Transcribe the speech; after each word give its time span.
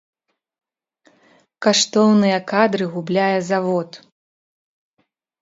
Каштоўныя 1.65 2.39
кадры 2.53 2.85
губляе 2.95 3.29
завод! 3.53 3.89